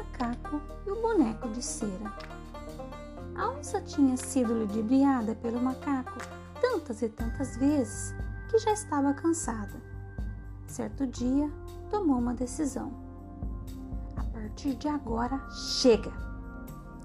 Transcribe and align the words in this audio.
macaco 0.00 0.60
e 0.86 0.90
o 0.90 1.00
boneco 1.00 1.48
de 1.48 1.62
cera. 1.62 2.12
A 3.36 3.50
onça 3.50 3.80
tinha 3.80 4.16
sido 4.16 4.52
ludibriada 4.52 5.34
pelo 5.36 5.60
macaco 5.60 6.18
tantas 6.60 7.02
e 7.02 7.08
tantas 7.08 7.56
vezes 7.56 8.14
que 8.48 8.58
já 8.58 8.72
estava 8.72 9.14
cansada. 9.14 9.80
Certo 10.66 11.06
dia, 11.06 11.50
tomou 11.90 12.18
uma 12.18 12.34
decisão. 12.34 12.92
A 14.16 14.24
partir 14.24 14.74
de 14.74 14.88
agora, 14.88 15.40
chega! 15.50 16.12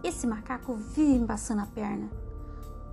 Esse 0.04 0.28
macaco 0.28 0.76
vive 0.76 1.16
embaçando 1.16 1.62
a 1.62 1.66
perna. 1.66 2.10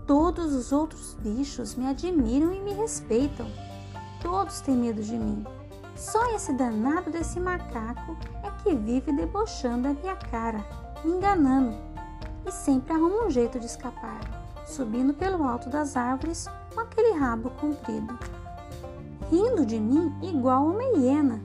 Todos 0.06 0.52
os 0.54 0.72
outros 0.72 1.14
bichos 1.14 1.74
me 1.74 1.86
admiram 1.86 2.52
e 2.52 2.60
me 2.60 2.72
respeitam. 2.72 3.46
Todos 4.20 4.60
têm 4.60 4.76
medo 4.76 5.02
de 5.02 5.16
mim. 5.16 5.44
Só 5.94 6.34
esse 6.34 6.52
danado 6.54 7.10
desse 7.10 7.38
macaco 7.38 8.16
é 8.42 8.51
que 8.62 8.74
vive 8.74 9.12
debochando 9.12 9.88
a 9.88 9.92
minha 9.92 10.16
cara, 10.16 10.64
me 11.04 11.12
enganando. 11.12 11.76
E 12.46 12.50
sempre 12.50 12.92
arruma 12.92 13.26
um 13.26 13.30
jeito 13.30 13.58
de 13.58 13.66
escapar, 13.66 14.20
subindo 14.66 15.14
pelo 15.14 15.44
alto 15.44 15.68
das 15.68 15.96
árvores 15.96 16.48
com 16.74 16.80
aquele 16.80 17.18
rabo 17.18 17.50
comprido. 17.50 18.18
Rindo 19.30 19.64
de 19.64 19.78
mim 19.78 20.12
igual 20.22 20.66
uma 20.66 20.82
hiena. 20.82 21.40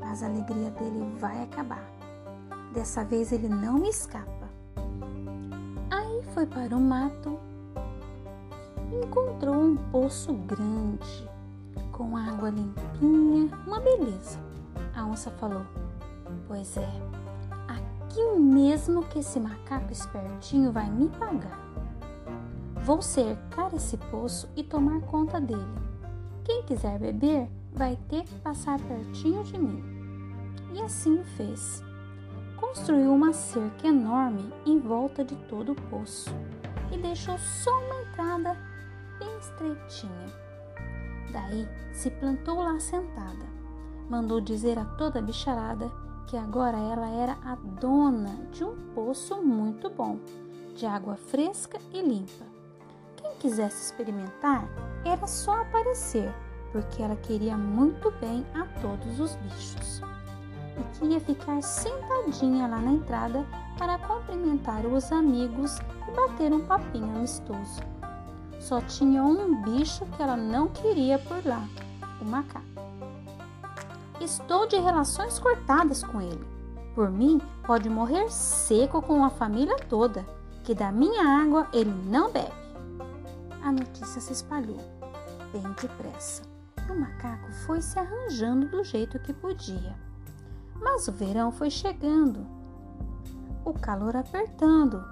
Mas 0.00 0.22
a 0.22 0.26
alegria 0.26 0.70
dele 0.70 1.14
vai 1.18 1.42
acabar. 1.42 1.84
Dessa 2.72 3.04
vez 3.04 3.32
ele 3.32 3.48
não 3.48 3.74
me 3.74 3.88
escapa. 3.88 4.48
Aí 5.90 6.22
foi 6.32 6.46
para 6.46 6.76
o 6.76 6.80
mato 6.80 7.38
encontrou 8.92 9.54
um 9.54 9.76
poço 9.76 10.32
grande 10.32 11.28
com 11.92 12.16
água 12.16 12.50
limpinha, 12.50 13.50
uma 13.66 13.80
beleza. 13.80 14.38
A 14.94 15.04
onça 15.04 15.30
falou: 15.32 15.62
Pois 16.46 16.76
é, 16.76 16.88
aqui 17.66 18.22
mesmo 18.38 19.04
que 19.04 19.18
esse 19.18 19.38
macaco 19.38 19.92
espertinho 19.92 20.72
vai 20.72 20.90
me 20.90 21.08
pagar. 21.08 21.58
Vou 22.84 23.02
cercar 23.02 23.74
esse 23.74 23.96
poço 23.96 24.48
e 24.56 24.62
tomar 24.62 25.00
conta 25.02 25.40
dele. 25.40 25.62
Quem 26.44 26.62
quiser 26.62 26.98
beber 26.98 27.48
vai 27.72 27.98
ter 28.08 28.24
que 28.24 28.34
passar 28.36 28.80
pertinho 28.80 29.44
de 29.44 29.58
mim. 29.58 29.82
E 30.72 30.80
assim 30.80 31.22
fez. 31.36 31.82
Construiu 32.56 33.12
uma 33.12 33.32
cerca 33.32 33.86
enorme 33.86 34.52
em 34.64 34.78
volta 34.78 35.24
de 35.24 35.36
todo 35.36 35.72
o 35.72 35.82
poço 35.90 36.30
e 36.90 36.98
deixou 36.98 37.38
só 37.38 37.70
uma 37.70 38.02
entrada 38.02 38.56
bem 39.18 39.38
estreitinha 39.38 40.48
Daí 41.30 41.68
se 41.92 42.10
plantou 42.10 42.62
lá 42.62 42.78
sentada. 42.78 43.46
Mandou 44.08 44.40
dizer 44.40 44.78
a 44.78 44.84
toda 44.84 45.18
a 45.18 45.22
bicharada 45.22 45.90
que 46.28 46.36
agora 46.36 46.76
ela 46.76 47.08
era 47.08 47.38
a 47.42 47.54
dona 47.80 48.36
de 48.52 48.62
um 48.62 48.76
poço 48.94 49.40
muito 49.42 49.88
bom, 49.88 50.18
de 50.76 50.84
água 50.84 51.16
fresca 51.16 51.78
e 51.90 52.02
limpa. 52.02 52.44
Quem 53.16 53.34
quisesse 53.36 53.86
experimentar 53.86 54.68
era 55.06 55.26
só 55.26 55.62
aparecer, 55.62 56.30
porque 56.70 57.02
ela 57.02 57.16
queria 57.16 57.56
muito 57.56 58.10
bem 58.20 58.44
a 58.54 58.66
todos 58.80 59.18
os 59.18 59.36
bichos. 59.36 60.02
E 60.78 60.98
queria 60.98 61.18
ficar 61.18 61.62
sentadinha 61.62 62.68
lá 62.68 62.78
na 62.78 62.92
entrada 62.92 63.46
para 63.78 63.98
cumprimentar 63.98 64.84
os 64.84 65.10
amigos 65.10 65.78
e 66.06 66.10
bater 66.14 66.52
um 66.52 66.64
papinho 66.66 67.16
amistoso. 67.16 67.80
Só 68.60 68.82
tinha 68.82 69.22
um 69.22 69.62
bicho 69.62 70.04
que 70.04 70.22
ela 70.22 70.36
não 70.36 70.68
queria 70.68 71.18
por 71.18 71.44
lá: 71.44 71.66
o 72.20 72.24
macaco. 72.26 72.67
Estou 74.20 74.66
de 74.66 74.76
relações 74.76 75.38
cortadas 75.38 76.02
com 76.02 76.20
ele. 76.20 76.46
Por 76.94 77.10
mim, 77.10 77.40
pode 77.64 77.88
morrer 77.88 78.28
seco 78.30 79.00
com 79.00 79.24
a 79.24 79.30
família 79.30 79.76
toda, 79.88 80.26
que 80.64 80.74
da 80.74 80.90
minha 80.90 81.42
água 81.42 81.68
ele 81.72 81.92
não 82.08 82.30
bebe. 82.30 82.52
A 83.62 83.70
notícia 83.70 84.20
se 84.20 84.32
espalhou 84.32 84.80
bem 85.52 85.62
depressa. 85.80 86.42
O 86.90 86.98
macaco 86.98 87.52
foi 87.66 87.80
se 87.80 87.98
arranjando 87.98 88.68
do 88.68 88.82
jeito 88.82 89.18
que 89.20 89.32
podia. 89.32 89.96
Mas 90.74 91.06
o 91.08 91.12
verão 91.12 91.50
foi 91.50 91.70
chegando, 91.70 92.46
o 93.64 93.72
calor 93.72 94.16
apertando, 94.16 95.04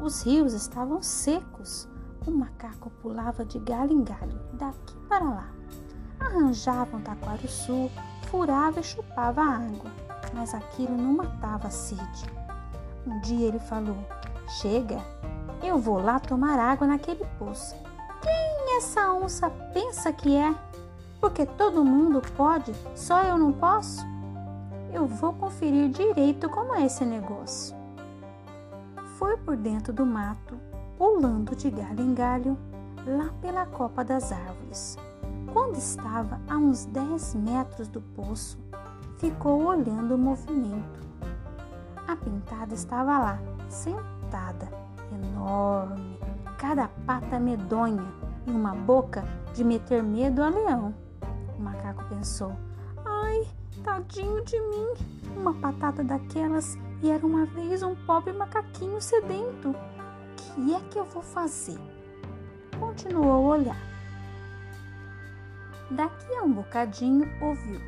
os 0.00 0.22
rios 0.22 0.52
estavam 0.52 1.02
secos 1.02 1.88
o 2.26 2.30
macaco 2.30 2.90
pulava 3.02 3.44
de 3.44 3.58
galho 3.58 3.92
em 3.92 4.02
galho, 4.02 4.40
daqui 4.54 4.96
para 5.08 5.24
lá. 5.24 5.48
Arranjava 6.18 6.96
um 6.96 7.02
taquaruçu, 7.02 7.90
furava 8.34 8.80
e 8.80 8.82
chupava 8.82 9.42
a 9.42 9.58
água, 9.58 9.92
mas 10.32 10.52
aquilo 10.52 10.96
não 10.96 11.18
matava 11.18 11.68
a 11.68 11.70
sede. 11.70 12.28
Um 13.06 13.20
dia 13.20 13.46
ele 13.46 13.60
falou: 13.60 13.96
Chega, 14.60 15.00
eu 15.62 15.78
vou 15.78 16.02
lá 16.02 16.18
tomar 16.18 16.58
água 16.58 16.84
naquele 16.84 17.24
poço. 17.38 17.76
Quem 18.20 18.76
essa 18.76 19.12
onça 19.12 19.48
pensa 19.72 20.12
que 20.12 20.34
é? 20.34 20.52
Porque 21.20 21.46
todo 21.46 21.84
mundo 21.84 22.20
pode, 22.36 22.74
só 22.96 23.22
eu 23.22 23.38
não 23.38 23.52
posso? 23.52 24.04
Eu 24.92 25.06
vou 25.06 25.32
conferir 25.32 25.88
direito 25.90 26.48
como 26.48 26.74
é 26.74 26.86
esse 26.86 27.04
negócio. 27.04 27.76
Foi 29.16 29.36
por 29.36 29.56
dentro 29.56 29.92
do 29.92 30.04
mato, 30.04 30.58
pulando 30.98 31.54
de 31.54 31.70
galho 31.70 32.00
em 32.00 32.12
galho 32.12 32.58
lá 33.06 33.32
pela 33.40 33.64
copa 33.64 34.02
das 34.04 34.32
árvores. 34.32 34.98
Quando 35.54 35.76
estava 35.76 36.40
a 36.48 36.56
uns 36.56 36.84
10 36.86 37.36
metros 37.36 37.86
do 37.86 38.00
poço, 38.00 38.58
ficou 39.18 39.64
olhando 39.64 40.16
o 40.16 40.18
movimento. 40.18 41.00
A 42.08 42.16
pintada 42.16 42.74
estava 42.74 43.18
lá, 43.18 43.38
sentada, 43.68 44.68
enorme, 45.12 46.18
cada 46.58 46.88
pata 47.06 47.38
medonha 47.38 48.04
e 48.46 48.50
uma 48.50 48.74
boca 48.74 49.24
de 49.54 49.62
meter 49.62 50.02
medo 50.02 50.42
a 50.42 50.48
leão. 50.48 50.92
O 51.56 51.62
macaco 51.62 52.04
pensou: 52.08 52.52
Ai, 53.04 53.46
tadinho 53.84 54.44
de 54.44 54.60
mim, 54.60 54.88
uma 55.36 55.54
patata 55.54 56.02
daquelas 56.02 56.76
e 57.00 57.10
era 57.12 57.24
uma 57.24 57.46
vez 57.46 57.82
um 57.84 57.94
pobre 57.94 58.32
macaquinho 58.32 59.00
sedento 59.00 59.72
que 60.54 60.74
é 60.74 60.80
que 60.90 60.98
eu 60.98 61.04
vou 61.04 61.22
fazer? 61.22 61.78
Continuou 62.78 63.32
a 63.32 63.38
olhar. 63.38 63.93
Daqui 65.90 66.34
a 66.34 66.42
um 66.42 66.52
bocadinho 66.52 67.28
ouviu: 67.40 67.80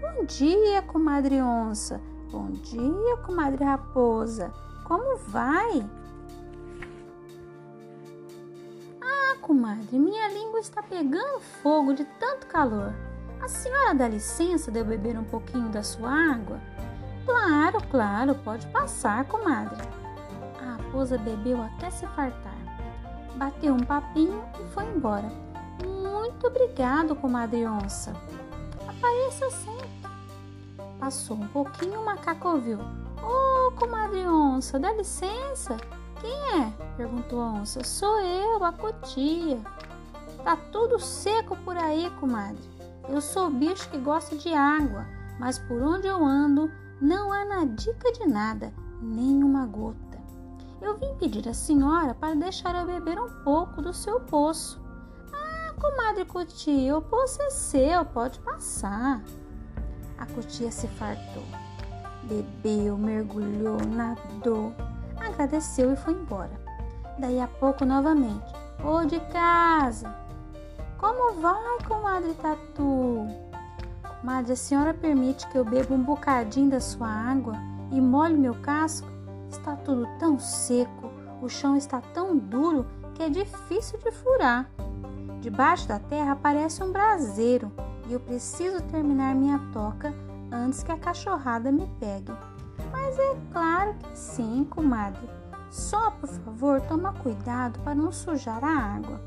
Bom 0.00 0.24
dia, 0.24 0.82
comadre 0.82 1.40
onça. 1.40 2.00
Bom 2.30 2.50
dia, 2.50 3.16
comadre 3.18 3.64
raposa. 3.64 4.52
Como 4.84 5.16
vai? 5.16 5.88
Ah, 9.00 9.36
comadre, 9.40 9.98
minha 9.98 10.28
língua 10.28 10.60
está 10.60 10.82
pegando 10.82 11.40
fogo 11.62 11.92
de 11.94 12.04
tanto 12.18 12.46
calor. 12.46 12.94
A 13.40 13.48
senhora 13.48 13.94
dá 13.94 14.08
licença 14.08 14.70
de 14.70 14.78
eu 14.78 14.84
beber 14.84 15.18
um 15.18 15.24
pouquinho 15.24 15.68
da 15.70 15.82
sua 15.82 16.10
água? 16.10 16.60
Claro, 17.24 17.78
claro, 17.90 18.34
pode 18.36 18.66
passar, 18.68 19.24
comadre 19.24 20.00
raposa 20.90 21.16
bebeu 21.16 21.62
até 21.62 21.88
se 21.90 22.06
fartar. 22.08 22.58
Bateu 23.36 23.74
um 23.74 23.80
papinho 23.80 24.44
e 24.60 24.72
foi 24.72 24.84
embora. 24.84 25.30
Muito 26.30 26.46
obrigado, 26.46 27.16
comadre 27.16 27.66
onça. 27.66 28.14
Apareça 28.86 29.50
sempre. 29.50 29.90
Passou 31.00 31.36
um 31.36 31.48
pouquinho, 31.48 32.00
o 32.00 32.04
macaco 32.04 32.50
ouviu. 32.50 32.78
Ô, 32.78 33.68
oh, 33.68 33.72
comadre 33.72 34.20
onça, 34.28 34.78
dá 34.78 34.92
licença. 34.92 35.76
Quem 36.20 36.32
é? 36.60 36.72
perguntou 36.96 37.40
a 37.42 37.46
onça. 37.46 37.82
Sou 37.82 38.20
eu, 38.20 38.64
a 38.64 38.72
cotia. 38.72 39.60
Tá 40.44 40.56
tudo 40.70 41.00
seco 41.00 41.56
por 41.64 41.76
aí, 41.76 42.08
comadre. 42.20 42.62
Eu 43.08 43.20
sou 43.20 43.50
bicho 43.50 43.90
que 43.90 43.98
gosta 43.98 44.36
de 44.36 44.54
água, 44.54 45.04
mas 45.38 45.58
por 45.58 45.82
onde 45.82 46.06
eu 46.06 46.24
ando 46.24 46.70
não 47.00 47.32
há 47.32 47.44
na 47.44 47.64
dica 47.64 48.12
de 48.12 48.26
nada, 48.28 48.72
nem 49.02 49.42
uma 49.42 49.66
gota. 49.66 50.22
Eu 50.80 50.96
vim 50.96 51.12
pedir 51.18 51.48
à 51.48 51.52
senhora 51.52 52.14
para 52.14 52.36
deixar 52.36 52.76
eu 52.76 52.86
beber 52.86 53.18
um 53.20 53.42
pouco 53.42 53.82
do 53.82 53.92
seu 53.92 54.20
poço. 54.20 54.79
Comadre 55.80 56.26
Cutia, 56.26 56.94
o 56.98 57.00
poço 57.00 57.40
é 57.40 57.48
seu, 57.48 58.04
pode 58.04 58.38
passar. 58.40 59.22
A 60.18 60.26
Cutia 60.26 60.70
se 60.70 60.86
fartou. 60.86 61.42
Bebeu, 62.24 62.98
mergulhou, 62.98 63.78
nadou, 63.86 64.74
agradeceu 65.18 65.90
e 65.90 65.96
foi 65.96 66.12
embora. 66.12 66.50
Daí 67.18 67.40
a 67.40 67.48
pouco, 67.48 67.86
novamente. 67.86 68.52
Ô 68.84 69.06
de 69.06 69.18
casa! 69.32 70.14
Como 70.98 71.40
vai, 71.40 71.78
comadre 71.88 72.34
Tatu? 72.34 73.26
Comadre, 74.02 74.52
a 74.52 74.56
senhora 74.56 74.92
permite 74.92 75.48
que 75.48 75.56
eu 75.56 75.64
beba 75.64 75.94
um 75.94 76.02
bocadinho 76.02 76.68
da 76.68 76.80
sua 76.80 77.08
água 77.08 77.54
e 77.90 77.98
molhe 78.02 78.36
meu 78.36 78.54
casco? 78.56 79.08
Está 79.48 79.76
tudo 79.76 80.06
tão 80.18 80.38
seco, 80.38 81.10
o 81.40 81.48
chão 81.48 81.74
está 81.74 82.02
tão 82.02 82.36
duro 82.36 82.86
que 83.14 83.22
é 83.22 83.30
difícil 83.30 83.98
de 83.98 84.12
furar. 84.12 84.68
Debaixo 85.40 85.88
da 85.88 85.98
terra 85.98 86.36
parece 86.36 86.84
um 86.84 86.92
braseiro 86.92 87.72
e 88.06 88.12
eu 88.12 88.20
preciso 88.20 88.82
terminar 88.82 89.34
minha 89.34 89.58
toca 89.72 90.14
antes 90.52 90.82
que 90.82 90.92
a 90.92 90.98
cachorrada 90.98 91.72
me 91.72 91.86
pegue. 91.98 92.30
Mas 92.92 93.18
é 93.18 93.36
claro 93.50 93.94
que 93.94 94.18
sim, 94.18 94.66
comadre. 94.68 95.26
Só, 95.70 96.10
por 96.10 96.28
favor, 96.28 96.80
toma 96.82 97.14
cuidado 97.14 97.80
para 97.80 97.94
não 97.94 98.12
sujar 98.12 98.62
a 98.62 98.96
água. 98.96 99.20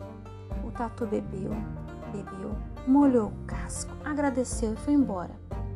O 0.64 0.72
tatu 0.72 1.08
bebeu, 1.08 1.56
bebeu, 2.12 2.56
molhou 2.86 3.30
o 3.30 3.46
casco, 3.48 3.92
agradeceu 4.06 4.74
e 4.74 4.78
foi 4.78 4.94
embora. 4.94 5.32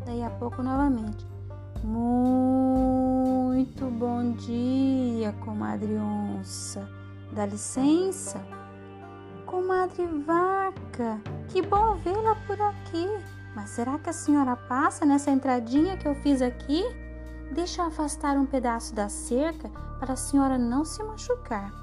Daí 0.05 0.21
a 0.21 0.29
pouco 0.29 0.61
novamente. 0.61 1.25
Muito 1.83 3.85
bom 3.85 4.33
dia, 4.33 5.33
comadre 5.43 5.97
onça. 5.97 6.87
Dá 7.31 7.45
licença? 7.45 8.56
Comadre 9.57 10.05
vaca, 10.05 11.19
que 11.47 11.63
bom 11.63 11.95
vê-la 11.95 12.35
por 12.45 12.61
aqui. 12.61 13.09
Mas 13.55 13.71
será 13.71 13.97
que 13.97 14.07
a 14.07 14.13
senhora 14.13 14.55
passa 14.55 15.03
nessa 15.03 15.31
entradinha 15.31 15.97
que 15.97 16.07
eu 16.07 16.13
fiz 16.13 16.43
aqui? 16.43 16.83
Deixa 17.55 17.81
eu 17.81 17.87
afastar 17.87 18.37
um 18.37 18.45
pedaço 18.45 18.93
da 18.93 19.09
cerca 19.09 19.67
para 19.99 20.13
a 20.13 20.15
senhora 20.15 20.59
não 20.59 20.85
se 20.85 21.01
machucar. 21.01 21.73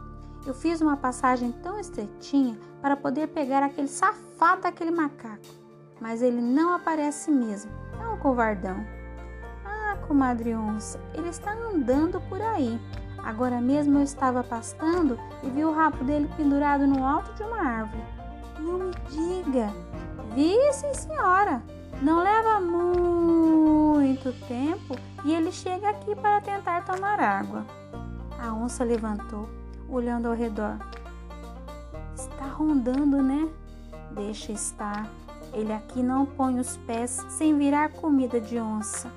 Eu 0.47 0.55
fiz 0.55 0.81
uma 0.81 0.97
passagem 0.97 1.51
tão 1.51 1.77
estreitinha 1.81 2.57
para 2.81 2.97
poder 2.97 3.27
pegar 3.27 3.65
aquele 3.65 3.89
safado 3.89 4.63
daquele 4.63 4.93
macaco. 4.93 5.43
Mas 6.01 6.23
ele 6.23 6.41
não 6.41 6.75
aparece 6.75 7.29
mesmo. 7.29 7.73
É 8.01 8.07
um 8.07 8.19
covardão. 8.19 8.87
Ah, 9.65 9.97
comadre 10.07 10.55
onça, 10.55 11.01
ele 11.13 11.29
está 11.29 11.53
andando 11.53 12.21
por 12.29 12.41
aí. 12.41 12.81
Agora 13.25 13.61
mesmo 13.61 13.99
eu 13.99 14.03
estava 14.03 14.45
pastando 14.45 15.19
e 15.43 15.49
vi 15.49 15.65
o 15.65 15.73
rabo 15.73 16.05
dele 16.05 16.31
pendurado 16.37 16.87
no 16.87 17.05
alto 17.05 17.33
de 17.35 17.43
uma 17.43 17.61
árvore. 17.61 18.05
Não 18.61 18.79
me 18.79 18.95
diga, 19.11 19.73
Vi, 20.35 20.57
sim, 20.73 20.93
senhora. 20.93 21.63
Não 22.03 22.25
leva 22.25 22.61
muito 22.61 24.33
tempo 24.49 24.97
e 25.25 25.33
ele 25.33 25.53
chega 25.53 25.91
aqui 25.91 26.17
para 26.17 26.41
tentar 26.41 26.85
tomar 26.85 27.21
água. 27.21 27.65
A 28.37 28.53
onça 28.53 28.83
levantou, 28.83 29.49
olhando 29.89 30.27
ao 30.27 30.35
redor. 30.35 30.77
Está 32.17 32.47
rondando, 32.47 33.23
né? 33.23 33.49
Deixa 34.11 34.51
estar. 34.51 35.09
Ele 35.53 35.73
aqui 35.73 36.03
não 36.03 36.27
põe 36.27 36.59
os 36.59 36.77
pés 36.79 37.25
sem 37.29 37.57
virar 37.57 37.93
comida 37.93 38.41
de 38.41 38.59
onça. 38.59 39.09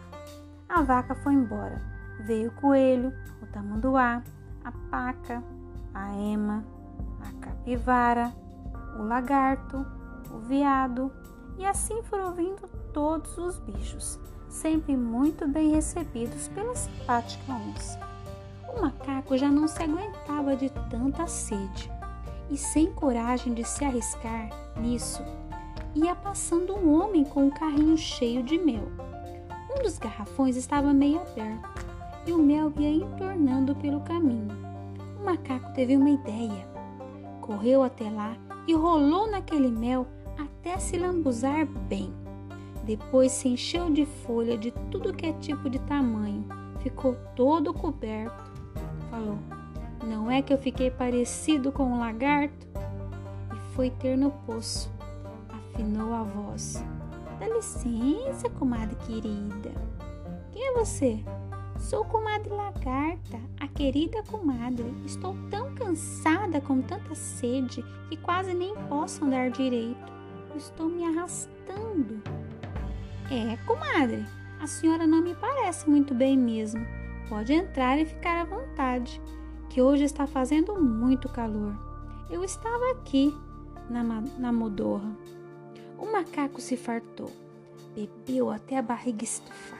A 0.69 0.83
vaca 0.83 1.15
foi 1.15 1.33
embora. 1.33 1.96
Veio 2.19 2.49
o 2.49 2.53
coelho, 2.53 3.13
o 3.41 3.45
tamanduá, 3.47 4.23
a 4.63 4.71
paca, 4.89 5.43
a 5.93 6.13
ema, 6.15 6.63
a 7.21 7.31
capivara, 7.39 8.33
o 8.97 9.03
lagarto, 9.03 9.85
o 10.31 10.39
veado, 10.39 11.11
e 11.57 11.65
assim 11.65 12.01
foram 12.03 12.33
vindo 12.33 12.67
todos 12.93 13.37
os 13.37 13.59
bichos, 13.59 14.19
sempre 14.49 14.95
muito 14.95 15.47
bem 15.47 15.71
recebidos 15.71 16.47
pela 16.49 16.75
simpática 16.75 17.53
onça. 17.53 17.99
O 18.67 18.81
macaco 18.81 19.37
já 19.37 19.49
não 19.49 19.67
se 19.67 19.81
aguentava 19.81 20.55
de 20.55 20.69
tanta 20.89 21.25
sede 21.27 21.91
e, 22.49 22.57
sem 22.57 22.91
coragem 22.93 23.53
de 23.53 23.63
se 23.63 23.83
arriscar 23.85 24.49
nisso, 24.77 25.23
ia 25.95 26.15
passando 26.15 26.75
um 26.75 26.93
homem 26.93 27.23
com 27.23 27.45
um 27.45 27.49
carrinho 27.49 27.97
cheio 27.97 28.43
de 28.43 28.57
mel. 28.57 28.87
Um 29.75 29.81
dos 29.81 29.97
garrafões 29.97 30.55
estava 30.55 30.93
meio 30.93 31.19
aberto 31.21 31.76
e 32.27 32.33
o 32.33 32.37
mel 32.37 32.71
ia 32.77 32.89
entornando 32.89 33.73
pelo 33.75 34.01
caminho. 34.01 34.49
O 35.19 35.25
macaco 35.25 35.73
teve 35.73 35.95
uma 35.95 36.09
ideia. 36.09 36.67
Correu 37.41 37.83
até 37.83 38.09
lá 38.09 38.35
e 38.67 38.73
rolou 38.73 39.31
naquele 39.31 39.69
mel 39.69 40.05
até 40.37 40.77
se 40.77 40.97
lambuzar 40.97 41.65
bem. 41.65 42.13
Depois 42.83 43.31
se 43.31 43.47
encheu 43.47 43.89
de 43.89 44.05
folha 44.05 44.57
de 44.57 44.71
tudo 44.91 45.13
que 45.13 45.25
é 45.25 45.33
tipo 45.33 45.69
de 45.69 45.79
tamanho, 45.79 46.45
ficou 46.79 47.15
todo 47.35 47.73
coberto. 47.73 48.51
Falou: 49.09 49.37
Não 50.05 50.29
é 50.29 50.41
que 50.41 50.53
eu 50.53 50.57
fiquei 50.57 50.91
parecido 50.91 51.71
com 51.71 51.83
um 51.83 51.99
lagarto? 51.99 52.67
E 53.53 53.75
foi 53.75 53.89
ter 53.89 54.17
no 54.17 54.31
poço. 54.31 54.91
Afinou 55.49 56.13
a 56.13 56.23
voz: 56.23 56.83
Dá 57.39 57.47
licença, 57.47 58.49
comadre 58.49 58.95
querida. 59.05 59.71
Quem 60.51 60.67
é 60.67 60.73
você? 60.73 61.23
Sou 61.79 62.03
comadre 62.05 62.49
lagarta, 62.49 63.39
a 63.59 63.67
querida 63.67 64.23
comadre. 64.23 64.93
Estou 65.05 65.35
tão 65.49 65.73
cansada 65.75 66.59
com 66.59 66.81
tanta 66.81 67.15
sede 67.15 67.83
que 68.09 68.17
quase 68.17 68.53
nem 68.53 68.75
posso 68.87 69.23
andar 69.23 69.51
direito 69.51 70.17
estou 70.57 70.89
me 70.89 71.03
arrastando. 71.05 72.21
É, 73.29 73.57
comadre, 73.65 74.25
a 74.59 74.67
senhora 74.67 75.05
não 75.05 75.21
me 75.21 75.35
parece 75.35 75.89
muito 75.89 76.13
bem 76.13 76.37
mesmo. 76.37 76.85
Pode 77.29 77.53
entrar 77.53 77.99
e 77.99 78.05
ficar 78.05 78.41
à 78.41 78.45
vontade, 78.45 79.21
que 79.69 79.81
hoje 79.81 80.03
está 80.03 80.25
fazendo 80.25 80.81
muito 80.81 81.29
calor. 81.29 81.75
Eu 82.29 82.43
estava 82.43 82.91
aqui 82.91 83.35
na, 83.89 84.03
na 84.37 84.51
modorra. 84.51 85.11
O 85.97 86.11
macaco 86.11 86.61
se 86.61 86.77
fartou, 86.77 87.31
bebeu 87.93 88.49
até 88.49 88.77
a 88.77 88.81
barriga 88.81 89.23
estufar. 89.23 89.76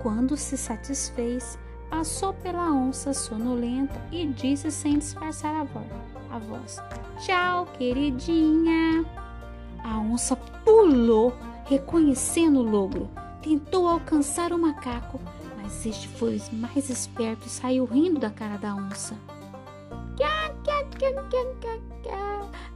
Quando 0.00 0.36
se 0.36 0.56
satisfez, 0.56 1.58
passou 1.90 2.32
pela 2.32 2.70
onça 2.72 3.12
sonolenta 3.12 4.00
e 4.10 4.26
disse 4.26 4.70
sem 4.70 4.98
disfarçar 4.98 5.54
a 5.54 5.64
voz: 5.64 5.86
a 6.30 6.38
voz 6.38 6.78
Tchau, 7.18 7.66
queridinha! 7.78 9.04
A 9.84 9.98
onça 9.98 10.36
pulou, 10.64 11.34
reconhecendo 11.64 12.60
o 12.60 12.62
logro. 12.62 13.10
Tentou 13.42 13.88
alcançar 13.88 14.52
o 14.52 14.58
macaco, 14.58 15.20
mas 15.60 15.84
este 15.84 16.08
foi 16.08 16.40
mais 16.52 16.88
esperto 16.88 17.46
e 17.46 17.50
saiu 17.50 17.84
rindo 17.84 18.20
da 18.20 18.30
cara 18.30 18.56
da 18.56 18.74
onça. 18.74 19.16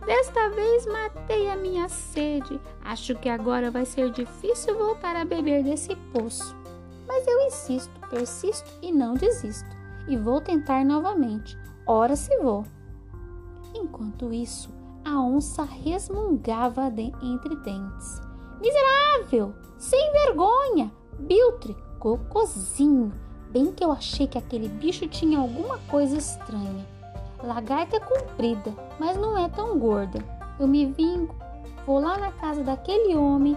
Desta 0.06 0.48
vez 0.50 0.86
matei 0.86 1.50
a 1.50 1.56
minha 1.56 1.88
sede. 1.88 2.60
Acho 2.84 3.14
que 3.16 3.28
agora 3.28 3.72
vai 3.72 3.84
ser 3.84 4.10
difícil 4.10 4.76
voltar 4.78 5.16
a 5.16 5.24
beber 5.24 5.64
desse 5.64 5.96
poço. 6.12 6.56
Mas 7.06 7.26
eu 7.26 7.40
insisto, 7.46 7.92
persisto 8.08 8.70
e 8.82 8.92
não 8.92 9.14
desisto. 9.14 9.68
E 10.08 10.16
vou 10.16 10.40
tentar 10.40 10.84
novamente. 10.84 11.56
Ora 11.86 12.16
se 12.16 12.36
vou. 12.38 12.64
Enquanto 13.74 14.32
isso, 14.32 14.70
a 15.04 15.20
onça 15.20 15.62
resmungava 15.62 16.90
de, 16.90 17.12
entre 17.22 17.54
dentes. 17.56 18.20
Miserável! 18.60 19.54
Sem 19.78 20.12
vergonha! 20.12 20.92
Biltre! 21.18 21.76
Cocozinho! 21.98 23.12
Bem 23.50 23.72
que 23.72 23.84
eu 23.84 23.92
achei 23.92 24.26
que 24.26 24.38
aquele 24.38 24.68
bicho 24.68 25.06
tinha 25.06 25.38
alguma 25.38 25.78
coisa 25.88 26.16
estranha. 26.16 26.86
Lagarta 27.42 27.96
é 27.96 28.00
comprida, 28.00 28.74
mas 28.98 29.16
não 29.16 29.38
é 29.38 29.48
tão 29.48 29.78
gorda. 29.78 30.18
Eu 30.58 30.66
me 30.66 30.86
vingo. 30.86 31.34
Vou 31.86 32.00
lá 32.00 32.18
na 32.18 32.32
casa 32.32 32.64
daquele 32.64 33.14
homem 33.14 33.56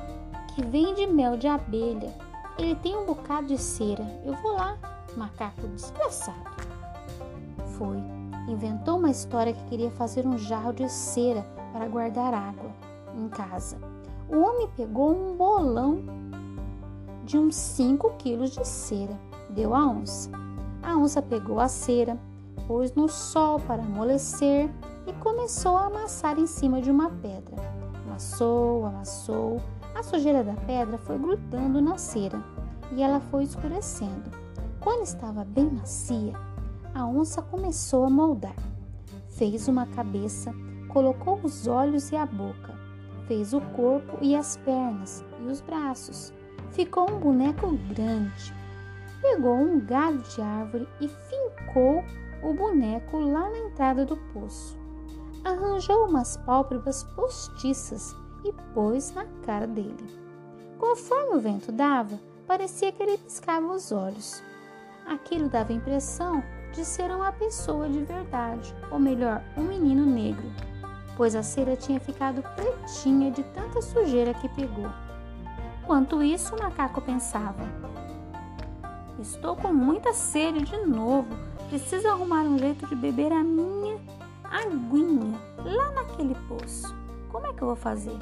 que 0.53 0.63
vende 0.63 1.07
mel 1.07 1.35
de 1.37 1.47
abelha. 1.47 2.13
Ele 2.59 2.75
tem 2.75 2.95
um 2.97 3.05
bocado 3.05 3.47
de 3.47 3.57
cera. 3.57 4.05
Eu 4.25 4.35
vou 4.35 4.51
lá, 4.51 4.77
macaco 5.15 5.65
desgraçado. 5.69 6.37
Foi 7.77 7.97
inventou 8.51 8.97
uma 8.97 9.09
história 9.09 9.53
que 9.53 9.63
queria 9.65 9.91
fazer 9.91 10.25
um 10.25 10.37
jarro 10.37 10.73
de 10.73 10.89
cera 10.89 11.45
para 11.71 11.87
guardar 11.87 12.33
água 12.33 12.71
em 13.15 13.29
casa. 13.29 13.77
O 14.27 14.37
homem 14.37 14.69
pegou 14.75 15.11
um 15.11 15.35
bolão 15.35 16.03
de 17.23 17.37
uns 17.37 17.55
5 17.55 18.11
quilos 18.17 18.51
de 18.51 18.67
cera, 18.67 19.17
deu 19.49 19.73
à 19.73 19.85
onça. 19.85 20.29
A 20.81 20.97
onça 20.97 21.21
pegou 21.21 21.59
a 21.59 21.67
cera, 21.67 22.17
pôs 22.67 22.93
no 22.93 23.07
sol 23.07 23.59
para 23.59 23.83
amolecer 23.83 24.69
e 25.07 25.13
começou 25.13 25.77
a 25.77 25.85
amassar 25.85 26.37
em 26.37 26.47
cima 26.47 26.81
de 26.81 26.91
uma 26.91 27.09
pedra. 27.09 27.55
Amassou, 28.05 28.85
amassou, 28.85 29.61
a 29.99 30.03
sujeira 30.03 30.41
da 30.45 30.53
pedra 30.53 30.97
foi 30.97 31.17
grudando 31.17 31.81
na 31.81 31.97
cera 31.97 32.41
e 32.93 33.03
ela 33.03 33.19
foi 33.19 33.43
escurecendo. 33.43 34.31
Quando 34.79 35.03
estava 35.03 35.43
bem 35.43 35.69
macia, 35.69 36.33
a 36.95 37.05
onça 37.05 37.41
começou 37.41 38.05
a 38.05 38.09
moldar. 38.09 38.55
Fez 39.27 39.67
uma 39.67 39.85
cabeça, 39.87 40.53
colocou 40.87 41.37
os 41.43 41.67
olhos 41.67 42.11
e 42.11 42.15
a 42.15 42.25
boca, 42.25 42.73
fez 43.27 43.53
o 43.53 43.59
corpo 43.59 44.17
e 44.21 44.37
as 44.37 44.55
pernas 44.55 45.23
e 45.41 45.43
os 45.51 45.59
braços. 45.59 46.33
Ficou 46.71 47.11
um 47.11 47.19
boneco 47.19 47.67
grande. 47.93 48.55
Pegou 49.21 49.57
um 49.57 49.81
galho 49.85 50.19
de 50.19 50.41
árvore 50.41 50.87
e 51.01 51.09
fincou 51.09 52.05
o 52.41 52.53
boneco 52.53 53.19
lá 53.19 53.49
na 53.49 53.57
entrada 53.57 54.05
do 54.05 54.15
poço. 54.33 54.77
Arranjou 55.43 56.07
umas 56.07 56.37
pálpebras 56.37 57.03
postiças 57.15 58.15
e 58.43 58.53
pôs 58.73 59.13
na 59.13 59.25
cara 59.45 59.67
dele. 59.67 60.19
Conforme 60.77 61.35
o 61.35 61.39
vento 61.39 61.71
dava, 61.71 62.19
parecia 62.47 62.91
que 62.91 63.03
ele 63.03 63.17
piscava 63.17 63.67
os 63.67 63.91
olhos. 63.91 64.43
Aquilo 65.05 65.49
dava 65.49 65.71
a 65.71 65.75
impressão 65.75 66.43
de 66.73 66.85
ser 66.85 67.11
uma 67.11 67.31
pessoa 67.31 67.89
de 67.89 68.03
verdade, 68.03 68.73
ou 68.91 68.99
melhor, 68.99 69.43
um 69.57 69.63
menino 69.63 70.05
negro, 70.05 70.49
pois 71.17 71.35
a 71.35 71.43
cera 71.43 71.75
tinha 71.75 71.99
ficado 71.99 72.43
pretinha 72.55 73.31
de 73.31 73.43
tanta 73.43 73.81
sujeira 73.81 74.33
que 74.33 74.47
pegou. 74.49 74.89
Enquanto 75.81 76.21
isso, 76.21 76.55
o 76.55 76.59
macaco 76.59 77.01
pensava: 77.01 77.63
Estou 79.19 79.55
com 79.55 79.73
muita 79.73 80.13
sede 80.13 80.61
de 80.61 80.77
novo. 80.85 81.35
Preciso 81.67 82.07
arrumar 82.07 82.43
um 82.43 82.57
jeito 82.57 82.87
de 82.87 82.95
beber 82.95 83.31
a 83.31 83.43
minha 83.43 83.99
aguinha 84.43 85.39
lá 85.57 85.91
naquele 85.91 86.35
poço. 86.47 86.98
Que 87.59 87.63
eu 87.63 87.67
vou 87.67 87.75
fazer? 87.75 88.17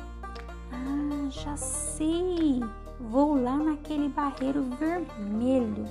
Ah, 0.72 1.29
já 1.29 1.56
sei. 1.56 2.60
Vou 3.00 3.39
lá 3.39 3.56
naquele 3.56 4.10
barreiro 4.10 4.63
vermelho. 4.63 5.86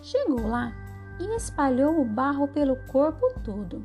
Chegou 0.00 0.46
lá 0.46 0.72
e 1.18 1.34
espalhou 1.34 2.00
o 2.00 2.04
barro 2.04 2.46
pelo 2.46 2.76
corpo 2.86 3.26
todo. 3.44 3.84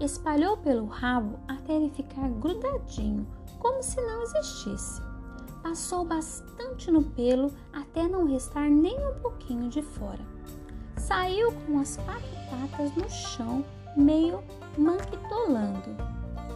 Espalhou 0.00 0.56
pelo 0.56 0.86
rabo 0.86 1.38
até 1.46 1.74
ele 1.74 1.90
ficar 1.90 2.30
grudadinho, 2.30 3.26
como 3.58 3.82
se 3.82 4.00
não 4.00 4.22
existisse. 4.22 5.02
Passou 5.62 6.06
bastante 6.06 6.90
no 6.90 7.02
pelo 7.02 7.52
até 7.74 8.08
não 8.08 8.24
restar 8.24 8.70
nem 8.70 8.96
um 9.06 9.20
pouquinho 9.20 9.68
de 9.68 9.82
fora. 9.82 10.24
Saiu 10.96 11.52
com 11.66 11.78
as 11.78 11.98
quatro 11.98 12.30
patas 12.48 12.96
no 12.96 13.06
chão, 13.10 13.62
meio 13.94 14.42
manquitolando. 14.78 15.96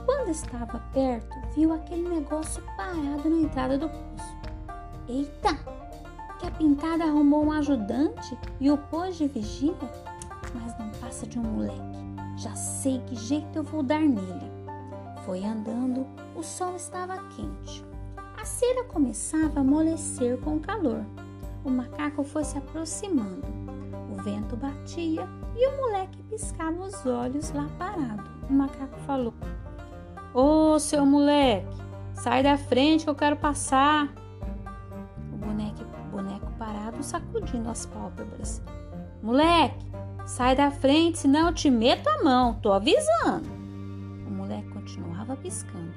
Quando 0.05 0.31
estava 0.31 0.79
perto, 0.93 1.37
viu 1.55 1.73
aquele 1.73 2.09
negócio 2.09 2.63
parado 2.77 3.29
na 3.29 3.43
entrada 3.43 3.79
do 3.79 3.89
poço. 3.89 4.37
Eita! 5.09 5.55
Que 6.39 6.47
a 6.47 6.51
pintada 6.51 7.05
arrumou 7.05 7.45
um 7.45 7.53
ajudante 7.53 8.37
e 8.61 8.71
o 8.71 8.77
pôs 8.77 9.17
de 9.17 9.27
vigia? 9.27 9.75
Mas 10.55 10.79
não 10.79 10.91
passa 11.01 11.27
de 11.27 11.39
um 11.39 11.43
moleque. 11.43 12.05
Já 12.37 12.55
sei 12.55 13.01
que 13.07 13.15
jeito 13.15 13.57
eu 13.57 13.63
vou 13.63 13.83
dar 13.83 14.01
nele. 14.01 14.53
Foi 15.25 15.45
andando, 15.45 16.07
o 16.37 16.43
sol 16.43 16.77
estava 16.77 17.17
quente. 17.29 17.85
A 18.37 18.45
cera 18.45 18.85
começava 18.85 19.61
a 19.61 19.63
amolecer 19.63 20.39
com 20.39 20.57
o 20.57 20.61
calor. 20.61 21.05
O 21.65 21.71
macaco 21.71 22.23
foi 22.23 22.45
se 22.45 22.59
aproximando. 22.59 23.47
O 24.13 24.23
vento 24.23 24.55
batia 24.55 25.27
e 25.57 25.69
o 25.69 25.77
moleque 25.77 26.23
piscava 26.25 26.83
os 26.83 27.07
olhos 27.07 27.53
lá 27.53 27.69
parado. 27.79 28.25
O 28.49 28.53
macaco 28.53 28.99
falou: 29.07 29.35
Ô 30.33 30.73
oh, 30.73 30.79
seu 30.79 31.07
moleque, 31.07 31.77
sai 32.13 32.43
da 32.43 32.57
frente 32.57 33.05
que 33.05 33.11
eu 33.11 33.15
quero 33.15 33.37
passar. 33.37 34.13
O 35.33 35.37
boneco, 35.37 35.85
boneco 36.11 36.51
parado 36.59 37.03
sacudindo 37.03 37.71
as 37.71 37.87
pálpebras. 37.87 38.63
Moleque, 39.23 39.87
sai 40.27 40.57
da 40.57 40.71
frente, 40.71 41.19
senão 41.19 41.49
eu 41.49 41.55
te 41.55 41.71
meto 41.71 42.09
a 42.09 42.23
mão, 42.23 42.55
tô 42.55 42.73
avisando. 42.73 43.49
O 44.27 44.31
moleque 44.31 44.69
continuava 44.71 45.37
piscando. 45.37 45.95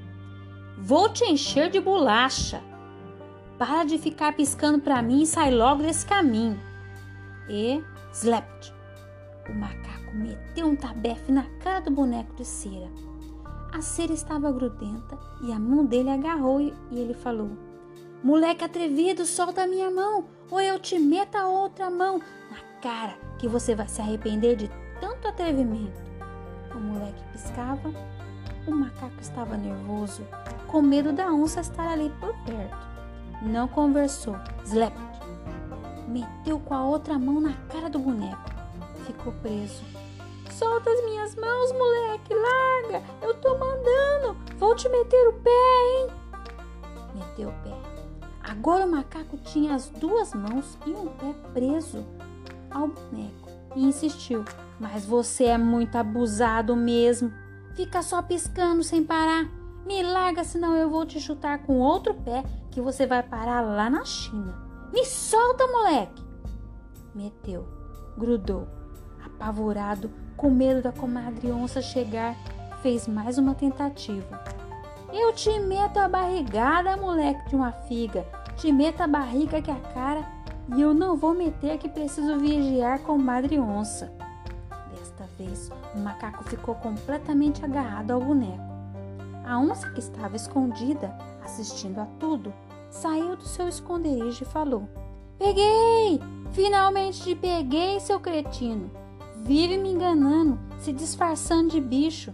Vou 0.77 1.09
te 1.09 1.25
encher 1.25 1.69
de 1.69 1.79
bolacha. 1.79 2.61
Para 3.57 3.83
de 3.83 3.97
ficar 3.97 4.35
piscando 4.35 4.79
para 4.79 5.01
mim 5.01 5.23
e 5.23 5.27
sai 5.27 5.49
logo 5.49 5.81
desse 5.81 6.05
caminho. 6.05 6.59
E 7.49 7.83
slept. 8.13 8.76
O 9.49 9.53
macaco 9.53 10.13
meteu 10.13 10.67
um 10.67 10.75
tabefe 10.75 11.31
na 11.31 11.43
cara 11.59 11.79
do 11.81 11.91
boneco 11.91 12.35
de 12.35 12.45
cera. 12.45 12.89
A 13.73 13.81
cera 13.81 14.13
estava 14.13 14.51
grudenta 14.51 15.17
e 15.41 15.51
a 15.51 15.59
mão 15.59 15.85
dele 15.85 16.09
agarrou 16.09 16.61
e 16.61 16.73
ele 16.91 17.13
falou: 17.13 17.51
Moleque 18.23 18.63
atrevido, 18.63 19.25
solta 19.25 19.63
a 19.63 19.67
minha 19.67 19.89
mão, 19.91 20.25
ou 20.49 20.59
eu 20.59 20.79
te 20.79 20.99
meto 20.99 21.35
a 21.35 21.47
outra 21.47 21.89
mão 21.89 22.19
na 22.19 22.81
cara, 22.81 23.17
que 23.37 23.47
você 23.47 23.75
vai 23.75 23.87
se 23.87 24.01
arrepender 24.01 24.55
de 24.55 24.69
tanto 24.99 25.27
atrevimento. 25.27 26.01
O 26.75 26.79
moleque 26.79 27.23
piscava 27.31 27.91
o 28.67 28.75
macaco 28.75 29.21
estava 29.21 29.55
nervoso, 29.55 30.27
com 30.67 30.81
medo 30.81 31.13
da 31.13 31.31
onça 31.31 31.61
estar 31.61 31.87
ali 31.87 32.11
por 32.19 32.33
perto. 32.43 32.77
Não 33.41 33.65
conversou. 33.65 34.35
Slap! 34.65 34.93
Meteu 36.09 36.59
com 36.59 36.73
a 36.73 36.83
outra 36.83 37.17
mão 37.17 37.39
na 37.39 37.53
cara 37.69 37.89
do 37.89 37.97
boneco. 37.97 38.56
Ficou 39.07 39.31
preso. 39.41 39.83
Solta 40.51 40.89
as 40.89 41.05
minhas 41.05 41.33
mãos, 41.35 41.71
moleque! 41.71 42.33
Larga! 42.33 43.05
Eu 43.21 43.33
tô 43.35 43.57
mandando! 43.57 44.37
Vou 44.57 44.75
te 44.75 44.89
meter 44.89 45.29
o 45.29 45.33
pé, 45.39 45.49
hein? 45.49 46.07
Meteu 47.15 47.47
o 47.47 47.53
pé. 47.63 47.73
Agora 48.43 48.85
o 48.85 48.91
macaco 48.91 49.37
tinha 49.37 49.75
as 49.75 49.89
duas 49.89 50.33
mãos 50.33 50.77
e 50.85 50.89
um 50.89 51.07
pé 51.07 51.33
preso 51.53 52.05
ao 52.69 52.89
boneco 52.89 53.49
e 53.77 53.85
insistiu: 53.85 54.43
Mas 54.77 55.05
você 55.05 55.45
é 55.45 55.57
muito 55.57 55.95
abusado 55.95 56.75
mesmo. 56.75 57.31
Fica 57.73 58.01
só 58.01 58.21
piscando 58.21 58.83
sem 58.83 59.05
parar. 59.05 59.49
Me 59.85 60.03
larga, 60.03 60.43
senão 60.43 60.75
eu 60.75 60.89
vou 60.89 61.05
te 61.05 61.17
chutar 61.21 61.59
com 61.59 61.79
outro 61.79 62.13
pé 62.13 62.43
que 62.71 62.81
você 62.81 63.07
vai 63.07 63.23
parar 63.23 63.61
lá 63.61 63.89
na 63.89 64.03
China. 64.03 64.53
Me 64.91 65.05
solta, 65.05 65.65
moleque! 65.65 66.25
Meteu, 67.15 67.65
grudou, 68.17 68.67
apavorado, 69.39 70.11
com 70.35 70.49
medo 70.49 70.81
da 70.81 70.91
comadre 70.91 71.51
onça 71.51 71.81
chegar, 71.81 72.35
fez 72.81 73.07
mais 73.07 73.37
uma 73.37 73.55
tentativa. 73.55 74.43
Eu 75.13 75.33
te 75.33 75.59
meto 75.59 75.97
a 75.97 76.07
barrigada, 76.07 76.97
moleque 76.97 77.49
de 77.49 77.55
uma 77.55 77.71
figa. 77.71 78.25
Te 78.57 78.71
meto 78.71 79.01
a 79.01 79.07
barriga 79.07 79.61
que 79.61 79.71
a 79.71 79.79
cara 79.93 80.25
e 80.75 80.81
eu 80.81 80.93
não 80.93 81.15
vou 81.15 81.33
meter 81.33 81.77
que 81.77 81.87
preciso 81.87 82.37
vigiar 82.39 82.99
com 82.99 83.17
Madre 83.17 83.57
Onça 83.59 84.11
vez, 85.37 85.71
o 85.95 85.99
macaco 85.99 86.43
ficou 86.43 86.75
completamente 86.75 87.63
agarrado 87.63 88.11
ao 88.11 88.19
boneco. 88.19 88.65
A 89.45 89.57
onça 89.59 89.89
que 89.91 89.99
estava 89.99 90.35
escondida, 90.35 91.15
assistindo 91.43 91.99
a 91.99 92.05
tudo, 92.19 92.53
saiu 92.89 93.35
do 93.35 93.47
seu 93.47 93.67
esconderijo 93.67 94.43
e 94.43 94.47
falou: 94.47 94.89
Peguei! 95.37 96.19
Finalmente 96.51 97.21
te 97.23 97.35
peguei, 97.35 97.99
seu 97.99 98.19
cretino! 98.19 98.89
Vive 99.47 99.77
me 99.77 99.93
enganando, 99.93 100.59
se 100.77 100.91
disfarçando 100.91 101.69
de 101.69 101.79
bicho. 101.79 102.33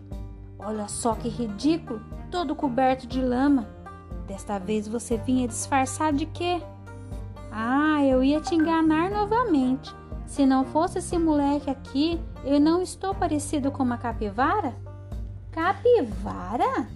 Olha 0.58 0.88
só 0.88 1.13
que 1.13 1.29
ridículo, 1.29 2.01
todo 2.32 2.55
coberto 2.55 3.05
de 3.05 3.22
lama. 3.22 3.67
Desta 4.25 4.58
vez 4.58 4.88
você 4.88 5.15
vinha 5.15 5.48
disfarçado 5.48 6.17
de 6.17 6.25
quê? 6.25 6.60
Ah, 7.51 8.03
eu 8.03 8.24
ia 8.24 8.41
te 8.41 8.55
enganar 8.55 9.12
novamente. 9.12 9.93
Se 10.25 10.43
não 10.43 10.65
fosse 10.65 10.98
esse 10.98 11.15
moleque 11.20 11.70
aqui, 11.70 12.20
eu 12.43 12.60
não 12.60 12.82
estou 12.82 13.13
parecido 13.13 13.70
com 13.70 13.84
uma 13.84 14.00
capivara? 14.00 14.74
Capivara? 15.51 16.88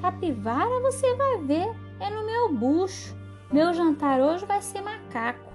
Capivara 0.00 0.80
você 0.80 1.14
vai 1.14 1.42
ver, 1.42 1.70
é 2.00 2.08
no 2.08 2.24
meu 2.24 2.54
bucho. 2.54 3.14
Meu 3.52 3.74
jantar 3.74 4.18
hoje 4.18 4.46
vai 4.46 4.62
ser 4.62 4.80
macaco. 4.80 5.52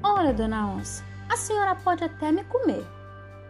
Ora, 0.00 0.32
dona 0.32 0.68
onça, 0.68 1.04
a 1.30 1.36
senhora 1.36 1.76
pode 1.76 2.02
até 2.02 2.32
me 2.32 2.42
comer. 2.42 2.84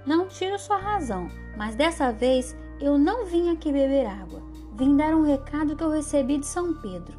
Não 0.05 0.29
tiro 0.29 0.59
sua 0.59 0.77
razão, 0.77 1.29
mas 1.57 1.75
dessa 1.75 2.13
vez 2.13 2.55
eu 2.79 2.99
não 2.99 3.25
vim 3.25 3.51
aqui 3.51 3.73
beber 3.73 4.07
água. 4.07 4.43
Vim 4.75 4.97
dar 4.97 5.15
um 5.15 5.23
recado 5.23 5.75
que 5.75 5.83
eu 5.83 5.91
recebi 5.91 6.37
de 6.37 6.47
São 6.47 6.75
Pedro. 6.75 7.19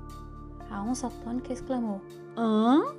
A 0.70 0.84
onça 0.84 1.10
tônica 1.24 1.52
exclamou: 1.52 2.00
Hã? 2.38 2.94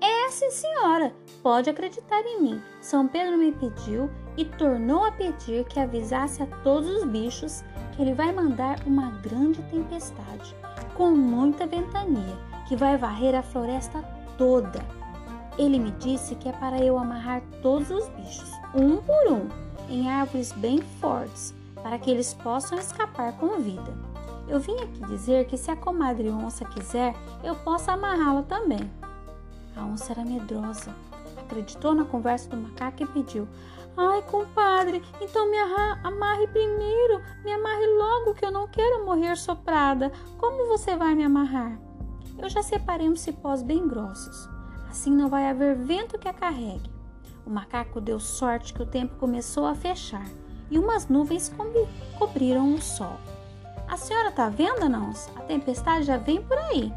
É, 0.00 0.30
sim, 0.30 0.50
senhora. 0.50 1.12
Pode 1.42 1.68
acreditar 1.68 2.20
em 2.22 2.42
mim. 2.42 2.62
São 2.80 3.08
Pedro 3.08 3.36
me 3.36 3.50
pediu 3.50 4.08
e 4.36 4.44
tornou 4.44 5.04
a 5.04 5.10
pedir 5.10 5.64
que 5.64 5.80
avisasse 5.80 6.44
a 6.44 6.46
todos 6.62 6.88
os 6.88 7.04
bichos 7.04 7.64
que 7.92 8.02
ele 8.02 8.14
vai 8.14 8.32
mandar 8.32 8.78
uma 8.86 9.10
grande 9.20 9.60
tempestade, 9.62 10.54
com 10.96 11.10
muita 11.10 11.66
ventania, 11.66 12.36
que 12.68 12.76
vai 12.76 12.96
varrer 12.96 13.34
a 13.34 13.42
floresta 13.42 14.00
toda. 14.36 14.97
Ele 15.58 15.78
me 15.78 15.90
disse 15.90 16.36
que 16.36 16.48
é 16.48 16.52
para 16.52 16.78
eu 16.78 16.96
amarrar 16.96 17.42
todos 17.60 17.90
os 17.90 18.08
bichos, 18.10 18.52
um 18.74 18.98
por 18.98 19.32
um, 19.32 19.48
em 19.88 20.08
árvores 20.08 20.52
bem 20.52 20.80
fortes, 21.00 21.52
para 21.82 21.98
que 21.98 22.10
eles 22.10 22.32
possam 22.32 22.78
escapar 22.78 23.36
com 23.38 23.58
vida. 23.58 23.92
Eu 24.46 24.60
vim 24.60 24.76
aqui 24.76 25.04
dizer 25.06 25.46
que 25.46 25.56
se 25.56 25.70
a 25.70 25.76
comadre 25.76 26.30
onça 26.30 26.64
quiser, 26.64 27.14
eu 27.42 27.56
posso 27.56 27.90
amarrá-la 27.90 28.42
também. 28.42 28.90
A 29.76 29.84
onça 29.84 30.12
era 30.12 30.24
medrosa. 30.24 30.94
Acreditou 31.36 31.94
na 31.94 32.04
conversa 32.04 32.48
do 32.48 32.56
macaco 32.56 33.02
e 33.02 33.06
pediu: 33.06 33.48
Ai, 33.96 34.22
compadre, 34.22 35.02
então 35.20 35.50
me 35.50 35.58
amarre 36.04 36.46
primeiro, 36.46 37.20
me 37.44 37.52
amarre 37.52 37.86
logo 37.98 38.34
que 38.34 38.44
eu 38.44 38.52
não 38.52 38.68
quero 38.68 39.04
morrer 39.04 39.36
soprada. 39.36 40.12
Como 40.38 40.68
você 40.68 40.96
vai 40.96 41.14
me 41.14 41.24
amarrar? 41.24 41.78
Eu 42.38 42.48
já 42.48 42.62
separei 42.62 43.08
uns 43.08 43.20
cipós 43.20 43.62
bem 43.62 43.86
grossos. 43.88 44.48
Assim 44.88 45.10
não 45.10 45.28
vai 45.28 45.48
haver 45.48 45.76
vento 45.76 46.18
que 46.18 46.28
a 46.28 46.32
carregue. 46.32 46.90
O 47.46 47.50
macaco 47.50 48.00
deu 48.00 48.18
sorte 48.18 48.74
que 48.74 48.82
o 48.82 48.86
tempo 48.86 49.16
começou 49.16 49.66
a 49.66 49.74
fechar 49.74 50.26
e 50.70 50.78
umas 50.78 51.08
nuvens 51.08 51.52
cobriram 52.18 52.74
o 52.74 52.80
sol. 52.80 53.16
A 53.88 53.96
senhora 53.96 54.30
tá 54.30 54.48
vendo, 54.48 54.88
não? 54.88 55.10
A 55.36 55.40
tempestade 55.40 56.04
já 56.04 56.18
vem 56.18 56.42
por 56.42 56.58
aí. 56.58 56.92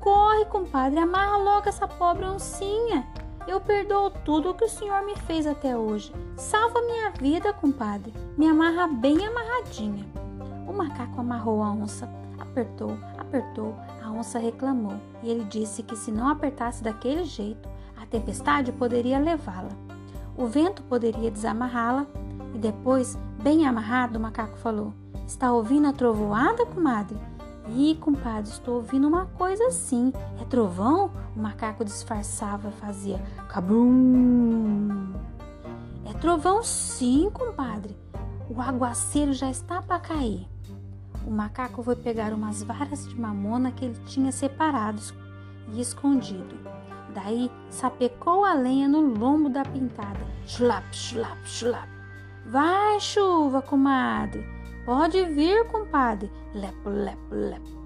Corre, 0.00 0.44
compadre, 0.46 0.98
amarra 0.98 1.36
logo 1.36 1.68
essa 1.68 1.86
pobre 1.86 2.24
oncinha. 2.24 3.06
Eu 3.46 3.60
perdoo 3.60 4.10
tudo 4.10 4.50
o 4.50 4.54
que 4.54 4.64
o 4.64 4.68
senhor 4.68 5.04
me 5.04 5.16
fez 5.16 5.46
até 5.46 5.76
hoje. 5.76 6.12
Salva 6.36 6.80
minha 6.82 7.10
vida, 7.10 7.52
compadre. 7.52 8.12
Me 8.36 8.48
amarra 8.48 8.88
bem 8.88 9.24
amarradinha. 9.24 10.04
O 10.66 10.72
macaco 10.72 11.20
amarrou 11.20 11.62
a 11.62 11.70
onça, 11.70 12.08
apertou, 12.40 12.98
apertou. 13.36 13.74
A 14.02 14.10
onça 14.10 14.38
reclamou 14.38 14.94
e 15.22 15.28
ele 15.28 15.44
disse 15.44 15.82
que 15.82 15.96
se 15.96 16.10
não 16.10 16.28
apertasse 16.28 16.82
daquele 16.82 17.24
jeito, 17.24 17.68
a 18.00 18.06
tempestade 18.06 18.72
poderia 18.72 19.18
levá-la. 19.18 19.70
O 20.36 20.46
vento 20.46 20.82
poderia 20.82 21.30
desamarrá-la 21.30 22.06
e 22.54 22.58
depois, 22.58 23.18
bem 23.42 23.66
amarrado, 23.66 24.18
o 24.18 24.22
macaco 24.22 24.56
falou: 24.58 24.92
Está 25.26 25.52
ouvindo 25.52 25.88
a 25.88 25.92
trovoada, 25.92 26.64
comadre? 26.66 27.18
Ih, 27.68 27.96
compadre, 27.96 28.50
estou 28.50 28.76
ouvindo 28.76 29.08
uma 29.08 29.26
coisa 29.26 29.66
assim. 29.66 30.12
É 30.40 30.44
trovão? 30.44 31.10
O 31.34 31.40
macaco 31.40 31.84
disfarçava, 31.84 32.70
fazia 32.70 33.20
cabum. 33.48 35.12
É 36.04 36.12
trovão 36.14 36.62
sim, 36.62 37.28
compadre. 37.32 37.96
O 38.48 38.60
aguaceiro 38.60 39.32
já 39.32 39.50
está 39.50 39.82
para 39.82 39.98
cair. 39.98 40.46
O 41.26 41.30
macaco 41.30 41.82
foi 41.82 41.96
pegar 41.96 42.32
umas 42.32 42.62
varas 42.62 43.08
de 43.08 43.20
mamona 43.20 43.72
que 43.72 43.84
ele 43.84 43.98
tinha 44.06 44.30
separados 44.30 45.12
e 45.72 45.80
escondido. 45.80 46.56
Daí 47.12 47.50
sapecou 47.68 48.44
a 48.44 48.54
lenha 48.54 48.86
no 48.86 49.00
lombo 49.00 49.48
da 49.48 49.64
pintada. 49.64 50.20
Chlap, 50.46 50.84
chlap, 50.92 51.36
chlap. 51.44 51.88
Vai, 52.46 53.00
chuva, 53.00 53.60
comadre. 53.60 54.46
Pode 54.84 55.24
vir, 55.24 55.66
compadre. 55.66 56.30
Lepo, 56.54 56.88
lepo, 56.88 57.34
lepo. 57.34 57.76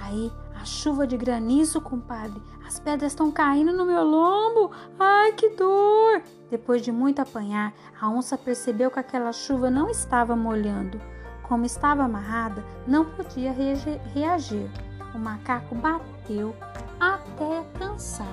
Aí 0.00 0.30
a 0.54 0.64
chuva 0.64 1.08
de 1.08 1.16
granizo, 1.16 1.80
compadre. 1.80 2.40
As 2.64 2.78
pedras 2.78 3.12
estão 3.12 3.32
caindo 3.32 3.72
no 3.72 3.84
meu 3.84 4.04
lombo. 4.04 4.70
Ai, 4.96 5.32
que 5.32 5.50
dor! 5.50 6.22
Depois 6.48 6.82
de 6.82 6.92
muito 6.92 7.20
apanhar, 7.20 7.74
a 8.00 8.08
onça 8.08 8.38
percebeu 8.38 8.92
que 8.92 9.00
aquela 9.00 9.32
chuva 9.32 9.70
não 9.70 9.90
estava 9.90 10.36
molhando. 10.36 11.00
Como 11.48 11.64
estava 11.64 12.02
amarrada, 12.02 12.64
não 12.88 13.04
podia 13.04 13.52
reagir. 13.52 14.68
O 15.14 15.18
macaco 15.18 15.76
bateu 15.76 16.54
até 16.98 17.64
cansar 17.78 18.26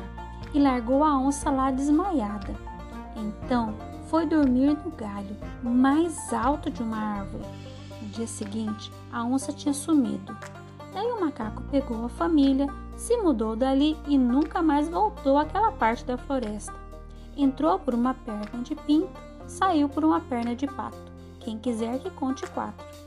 e 0.52 0.60
largou 0.60 1.04
a 1.04 1.16
onça 1.20 1.52
lá 1.52 1.70
desmaiada. 1.70 2.56
Então 3.16 3.76
foi 4.08 4.26
dormir 4.26 4.76
no 4.84 4.90
galho 4.92 5.38
mais 5.62 6.34
alto 6.34 6.72
de 6.72 6.82
uma 6.82 6.98
árvore. 6.98 7.46
No 8.02 8.08
dia 8.10 8.26
seguinte, 8.26 8.92
a 9.12 9.24
onça 9.24 9.54
tinha 9.54 9.76
sumido. 9.76 10.36
Daí 10.92 11.12
o 11.12 11.22
macaco 11.22 11.62
pegou 11.70 12.06
a 12.06 12.10
família, 12.10 12.68
se 12.98 13.16
mudou 13.18 13.56
dali 13.56 13.96
e 14.08 14.18
nunca 14.18 14.62
mais 14.62 14.90
voltou 14.90 15.38
àquela 15.38 15.72
parte 15.72 16.04
da 16.04 16.18
floresta. 16.18 16.74
Entrou 17.38 17.78
por 17.78 17.94
uma 17.94 18.16
perna 18.16 18.64
de 18.64 18.74
pinto, 18.74 19.22
saiu 19.46 19.88
por 19.88 20.04
uma 20.04 20.20
perna 20.20 20.56
de 20.56 20.66
pato. 20.66 21.14
Quem 21.40 21.60
quiser 21.60 22.00
que 22.00 22.10
conte 22.10 22.46
quatro. 22.52 23.03